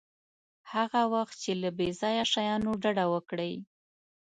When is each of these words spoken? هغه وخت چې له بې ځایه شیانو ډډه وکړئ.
هغه 0.73 1.01
وخت 1.13 1.35
چې 1.43 1.51
له 1.61 1.69
بې 1.77 1.89
ځایه 2.01 2.23
شیانو 2.33 2.71
ډډه 2.81 3.05
وکړئ. 3.13 3.53